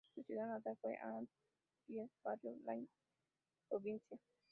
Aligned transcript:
Su 0.15 0.23
ciudad 0.23 0.47
natal 0.47 0.75
fue 0.81 0.95
Tay 0.99 1.07
An, 1.09 1.27
Tien 1.85 2.05
Hai 2.05 2.09
barrio 2.23 2.51
Tailandia 2.65 2.89
Binh 2.89 2.89
provincia. 3.69 4.17